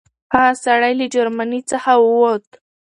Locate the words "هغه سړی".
0.33-0.93